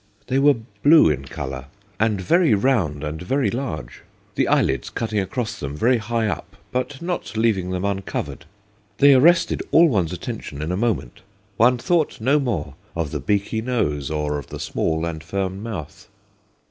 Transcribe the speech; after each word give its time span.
They 0.25 0.39
were 0.39 0.55
blue 0.81 1.11
in 1.11 1.25
colour, 1.25 1.67
160 1.99 2.05
THE 2.05 2.09
GHOSTS 2.09 2.23
OF 2.23 2.27
PICCADILLY 2.27 2.49
and 2.49 2.61
very 2.63 2.73
round 2.73 3.03
and 3.03 3.21
very 3.21 3.51
large... 3.51 4.01
the 4.33 4.47
eyelids 4.47 4.89
cutting 4.89 5.19
across 5.19 5.59
them 5.59 5.77
very 5.77 5.97
high 5.97 6.25
up, 6.25 6.57
but 6.71 7.03
not 7.03 7.37
leaving 7.37 7.69
them 7.69 7.85
uncovered. 7.85 8.45
They 8.97 9.13
arrested 9.13 9.61
all 9.69 9.87
one's 9.89 10.11
attention 10.11 10.63
in 10.63 10.71
a 10.71 10.75
moment. 10.75 11.21
One 11.57 11.77
thought 11.77 12.19
no 12.19 12.39
more 12.39 12.73
of 12.95 13.11
the 13.11 13.19
beaky 13.19 13.61
nose, 13.61 14.09
or 14.09 14.39
of 14.39 14.47
the 14.47 14.59
small 14.59 15.05
and 15.05 15.23
firm 15.23 15.61
mouth. 15.61 16.07